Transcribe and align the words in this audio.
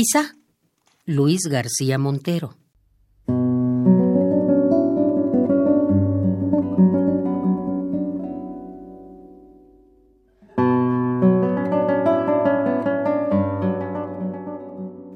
Quizá 0.00 0.36
Luis 1.06 1.48
García 1.48 1.98
Montero. 1.98 2.54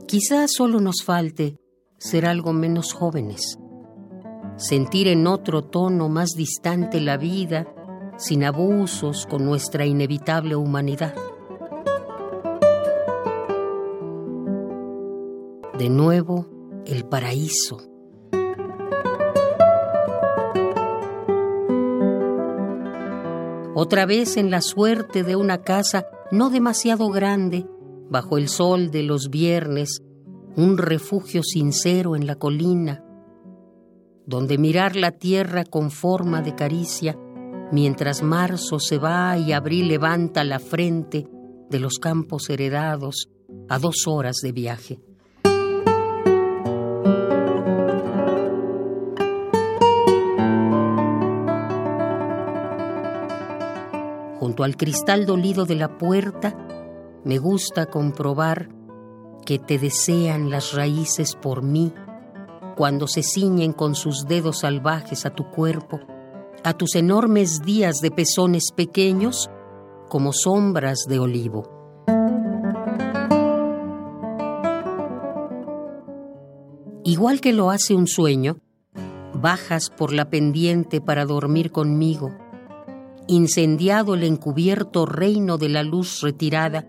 Quizá 0.08 0.48
solo 0.48 0.80
nos 0.80 1.04
falte 1.04 1.60
ser 1.98 2.26
algo 2.26 2.52
menos 2.52 2.92
jóvenes, 2.92 3.56
sentir 4.56 5.06
en 5.06 5.28
otro 5.28 5.62
tono 5.62 6.08
más 6.08 6.30
distante 6.30 7.00
la 7.00 7.16
vida, 7.18 7.72
sin 8.16 8.42
abusos 8.42 9.26
con 9.26 9.44
nuestra 9.44 9.86
inevitable 9.86 10.56
humanidad. 10.56 11.14
De 15.82 15.90
nuevo, 15.90 16.46
el 16.86 17.04
paraíso. 17.06 17.78
Otra 23.74 24.06
vez 24.06 24.36
en 24.36 24.52
la 24.52 24.60
suerte 24.60 25.24
de 25.24 25.34
una 25.34 25.62
casa 25.62 26.06
no 26.30 26.50
demasiado 26.50 27.08
grande, 27.08 27.66
bajo 28.08 28.38
el 28.38 28.48
sol 28.48 28.92
de 28.92 29.02
los 29.02 29.28
viernes, 29.28 30.04
un 30.54 30.78
refugio 30.78 31.42
sincero 31.42 32.14
en 32.14 32.28
la 32.28 32.36
colina, 32.36 33.04
donde 34.24 34.58
mirar 34.58 34.94
la 34.94 35.10
tierra 35.10 35.64
con 35.64 35.90
forma 35.90 36.42
de 36.42 36.54
caricia, 36.54 37.18
mientras 37.72 38.22
marzo 38.22 38.78
se 38.78 38.98
va 38.98 39.36
y 39.36 39.50
abril 39.50 39.88
levanta 39.88 40.44
la 40.44 40.60
frente 40.60 41.26
de 41.68 41.80
los 41.80 41.98
campos 41.98 42.50
heredados 42.50 43.26
a 43.68 43.80
dos 43.80 44.06
horas 44.06 44.36
de 44.44 44.52
viaje. 44.52 45.00
Junto 54.52 54.64
al 54.64 54.76
cristal 54.76 55.24
dolido 55.24 55.64
de 55.64 55.76
la 55.76 55.96
puerta, 55.96 56.54
me 57.24 57.38
gusta 57.38 57.86
comprobar 57.86 58.68
que 59.46 59.58
te 59.58 59.78
desean 59.78 60.50
las 60.50 60.74
raíces 60.74 61.36
por 61.36 61.62
mí 61.62 61.94
cuando 62.76 63.08
se 63.08 63.22
ciñen 63.22 63.72
con 63.72 63.94
sus 63.94 64.26
dedos 64.26 64.58
salvajes 64.58 65.24
a 65.24 65.30
tu 65.30 65.48
cuerpo, 65.48 66.00
a 66.64 66.74
tus 66.74 66.96
enormes 66.96 67.62
días 67.62 68.00
de 68.02 68.10
pezones 68.10 68.72
pequeños 68.76 69.48
como 70.10 70.34
sombras 70.34 71.06
de 71.08 71.18
olivo. 71.18 71.62
Igual 77.04 77.40
que 77.40 77.54
lo 77.54 77.70
hace 77.70 77.94
un 77.94 78.06
sueño, 78.06 78.58
bajas 79.32 79.88
por 79.88 80.12
la 80.12 80.28
pendiente 80.28 81.00
para 81.00 81.24
dormir 81.24 81.72
conmigo, 81.72 82.32
incendiado 83.32 84.14
el 84.14 84.24
encubierto 84.24 85.06
reino 85.06 85.56
de 85.56 85.68
la 85.68 85.82
luz 85.82 86.20
retirada, 86.20 86.86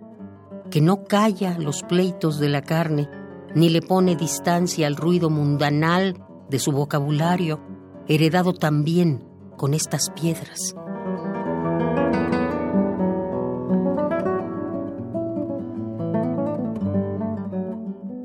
que 0.70 0.82
no 0.82 1.06
calla 1.06 1.58
los 1.58 1.84
pleitos 1.84 2.40
de 2.40 2.50
la 2.50 2.62
carne, 2.62 3.10
ni 3.56 3.70
le 3.70 3.82
pone 3.82 4.16
distancia 4.16 4.88
al 4.88 4.96
ruido 4.96 5.30
mundanal 5.30 6.22
de 6.50 6.60
su 6.60 6.72
vocabulario, 6.72 7.62
heredado 8.08 8.54
también 8.54 9.24
con 9.56 9.74
estas 9.74 10.10
piedras. 10.10 10.76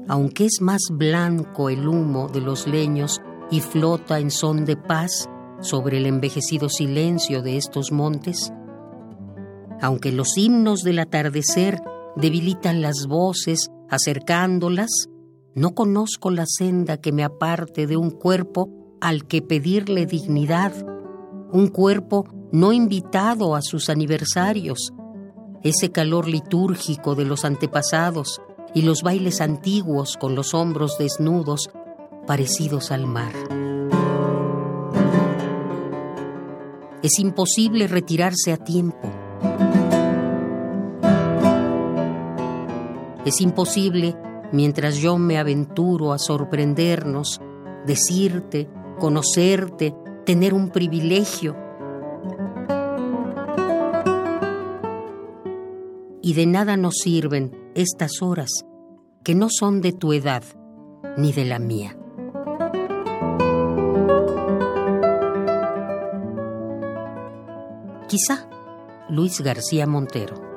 Aunque 0.09 0.47
es 0.47 0.61
más 0.61 0.81
blanco 0.91 1.69
el 1.69 1.87
humo 1.87 2.29
de 2.29 2.41
los 2.41 2.67
leños 2.67 3.21
y 3.51 3.61
flota 3.61 4.19
en 4.19 4.31
son 4.31 4.65
de 4.65 4.77
paz 4.77 5.29
sobre 5.61 5.99
el 5.99 6.07
envejecido 6.07 6.69
silencio 6.69 7.43
de 7.43 7.57
estos 7.57 7.93
montes, 7.93 8.53
aunque 9.81 10.13
los 10.13 10.37
himnos 10.37 10.83
del 10.83 10.99
atardecer 10.99 11.81
debilitan 12.17 12.83
las 12.83 13.07
voces, 13.07 13.71
acercándolas, 13.89 14.91
no 15.55 15.75
conozco 15.75 16.31
la 16.31 16.45
senda 16.47 16.99
que 16.99 17.13
me 17.13 17.25
aparte 17.25 17.87
de 17.87 17.97
un 17.97 18.11
cuerpo 18.11 18.71
al 19.01 19.27
que 19.27 19.43
pedirle 19.43 20.07
dignidad, 20.07 20.73
un 21.53 21.69
cuerpo 21.69 22.27
no 22.53 22.73
invitado 22.73 23.55
a 23.55 23.63
sus 23.63 23.89
aniversarios, 23.89 24.93
ese 25.63 25.91
calor 25.91 26.29
litúrgico 26.29 27.15
de 27.15 27.25
los 27.25 27.45
antepasados 27.45 28.41
y 28.75 28.83
los 28.83 29.03
bailes 29.03 29.41
antiguos 29.41 30.17
con 30.17 30.35
los 30.35 30.55
hombros 30.55 30.99
desnudos 30.99 31.71
parecidos 32.27 32.91
al 32.91 33.07
mar. 33.07 33.33
Es 37.03 37.19
imposible 37.21 37.87
retirarse 37.87 38.53
a 38.53 38.57
tiempo. 38.57 39.09
Es 43.25 43.41
imposible, 43.41 44.17
mientras 44.53 44.97
yo 44.97 45.17
me 45.19 45.39
aventuro 45.39 46.13
a 46.13 46.19
sorprendernos, 46.19 47.41
decirte, 47.87 48.69
conocerte, 48.99 49.95
tener 50.25 50.55
un 50.55 50.71
privilegio. 50.71 51.57
Y 56.21 56.35
de 56.35 56.47
nada 56.47 56.77
nos 56.77 56.95
sirven 56.97 57.71
estas 57.75 58.23
horas 58.23 58.51
que 59.23 59.35
no 59.35 59.49
son 59.51 59.81
de 59.81 59.93
tu 59.93 60.13
edad 60.13 60.43
ni 61.17 61.33
de 61.33 61.45
la 61.45 61.59
mía. 61.59 61.97
Quizá 68.09 68.49
Luis 69.11 69.39
García 69.43 69.87
Montero. 69.87 70.48